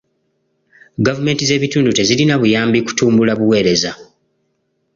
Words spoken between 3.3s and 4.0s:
buweereza.